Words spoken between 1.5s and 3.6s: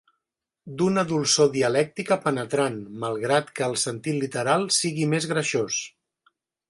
dialèctica penetrant, malgrat